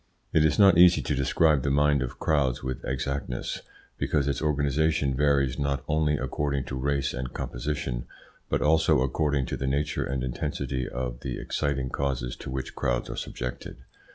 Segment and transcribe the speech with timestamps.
[0.33, 3.61] It is not easy to describe the mind of crowds with exactness,
[3.99, 8.05] because its organisation varies not only according to race and composition,
[8.49, 13.11] but also according to the nature and intensity of the exciting causes to which crowds
[13.11, 13.77] are subjected.